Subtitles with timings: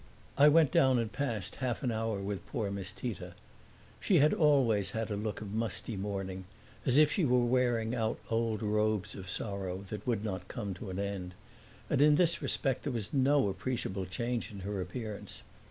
[0.35, 3.35] I went down and passed half an hour with poor Miss Tita.
[3.99, 6.45] She had always had a look of musty mourning
[6.87, 10.89] (as if she were wearing out old robes of sorrow that would not come to
[10.89, 11.35] an end),
[11.87, 15.43] and in this respect there was no appreciable change in her appearance.